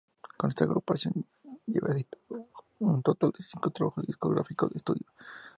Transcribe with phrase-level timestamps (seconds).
[0.35, 1.13] Con esta agrupación,
[1.67, 2.45] lleva editado
[2.79, 5.05] un total de cinco trabajos discográficos de estudio.